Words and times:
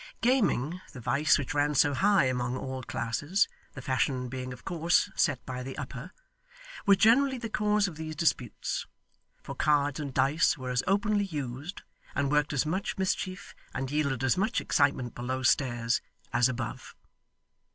Gaming, 0.21 0.81
the 0.93 0.99
vice 0.99 1.37
which 1.37 1.53
ran 1.53 1.75
so 1.75 1.93
high 1.93 2.25
among 2.25 2.57
all 2.57 2.81
classes 2.81 3.47
(the 3.75 3.83
fashion 3.83 4.29
being 4.29 4.51
of 4.51 4.65
course 4.65 5.11
set 5.15 5.45
by 5.45 5.61
the 5.61 5.77
upper), 5.77 6.09
was 6.87 6.97
generally 6.97 7.37
the 7.37 7.51
cause 7.51 7.87
of 7.87 7.97
these 7.97 8.15
disputes; 8.15 8.87
for 9.43 9.53
cards 9.53 9.99
and 9.99 10.11
dice 10.11 10.57
were 10.57 10.71
as 10.71 10.81
openly 10.87 11.25
used, 11.25 11.83
and 12.15 12.31
worked 12.31 12.51
as 12.51 12.65
much 12.65 12.97
mischief, 12.97 13.53
and 13.75 13.91
yielded 13.91 14.23
as 14.23 14.37
much 14.37 14.59
excitement 14.59 15.13
below 15.13 15.43
stairs, 15.43 16.01
as 16.33 16.49
above. 16.49 16.95